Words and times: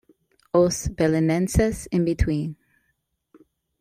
Os 0.51 0.87
Belenenses 0.87 1.85
in 1.91 2.03
between. 2.03 2.55